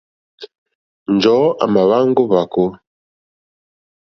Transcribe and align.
Njɔ̀ɔ́ 1.13 1.55
à 1.63 1.65
mà 1.73 1.81
hwáŋgá 1.87 2.21
ó 2.23 2.29
hwàkó. 2.29 2.65